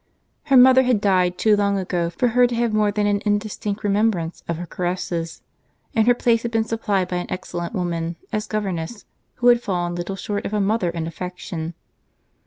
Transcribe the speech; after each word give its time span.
Her 0.45 0.57
mother 0.57 0.81
had 0.81 0.99
died 0.99 1.37
too 1.37 1.55
long 1.55 1.77
ago 1.77 2.09
for 2.09 2.29
her 2.29 2.47
to 2.47 2.55
have 2.55 2.73
more 2.73 2.91
than 2.91 3.05
an 3.05 3.21
indistinct 3.23 3.83
remembrance 3.83 4.41
of 4.47 4.57
her 4.57 4.65
caresses; 4.65 5.43
and 5.93 6.07
her 6.07 6.15
place 6.15 6.41
had 6.41 6.49
been 6.49 6.63
supplied 6.63 7.07
by 7.07 7.17
an 7.17 7.29
excellent 7.29 7.75
woman 7.75 8.15
as 8.33 8.47
governess, 8.47 9.05
who 9.35 9.47
had 9.49 9.61
fallen 9.61 9.93
little 9.93 10.15
short 10.15 10.43
of 10.43 10.53
a 10.55 10.59
mother 10.59 10.89
in 10.89 11.05
affection. 11.05 11.75